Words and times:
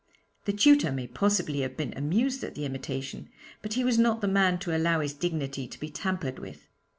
The 0.45 0.51
tutor 0.51 0.91
may 0.91 1.05
possibly 1.05 1.59
have 1.61 1.77
been 1.77 1.93
amused 1.95 2.43
at 2.43 2.55
the 2.55 2.65
imitation, 2.65 3.29
but 3.61 3.73
he 3.73 3.83
was 3.83 3.99
not 3.99 4.19
the 4.21 4.27
man 4.27 4.57
to 4.61 4.75
allow 4.75 4.99
his 4.99 5.13
dignity 5.13 5.67
to 5.67 5.79
be 5.79 5.91
tampered 5.91 6.39
with. 6.39 6.67